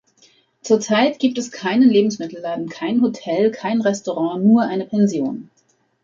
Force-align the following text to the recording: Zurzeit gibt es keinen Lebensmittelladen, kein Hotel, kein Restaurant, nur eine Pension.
Zurzeit 0.63 1.19
gibt 1.19 1.37
es 1.37 1.51
keinen 1.51 1.87
Lebensmittelladen, 1.87 2.69
kein 2.69 3.03
Hotel, 3.03 3.51
kein 3.51 3.81
Restaurant, 3.81 4.43
nur 4.43 4.63
eine 4.63 4.87
Pension. 4.87 5.51